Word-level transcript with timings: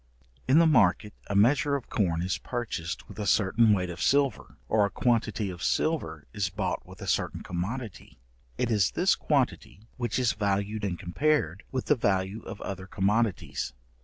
In 0.47 0.57
the 0.57 0.65
market 0.65 1.13
a 1.27 1.35
measure 1.35 1.75
of 1.75 1.91
corn 1.91 2.23
is 2.23 2.39
purchased 2.39 3.07
with 3.07 3.19
a 3.19 3.27
certain 3.27 3.71
weight 3.71 3.91
of 3.91 4.01
silver, 4.01 4.57
or 4.67 4.83
a 4.83 4.89
quantity 4.89 5.51
of 5.51 5.61
silver 5.61 6.25
is 6.33 6.49
bought 6.49 6.83
with 6.87 7.03
a 7.03 7.07
certain 7.07 7.43
commodity, 7.43 8.17
it 8.57 8.71
is 8.71 8.89
this 8.93 9.13
quantity 9.13 9.81
which 9.97 10.17
is 10.17 10.33
valued 10.33 10.83
and 10.83 10.97
compared 10.97 11.61
with 11.71 11.85
the 11.85 11.95
value 11.95 12.41
of 12.41 12.59
other 12.61 12.87
commodities. 12.87 13.73